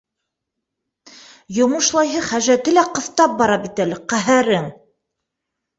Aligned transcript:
Йомошлайһы 1.57 2.23
хәжәте 2.31 2.75
лә 2.77 2.87
ҡыҫтап 2.97 3.37
бара 3.45 3.61
бит 3.69 3.87
әле 3.87 4.03
ҡәһәрең!.. 4.15 4.69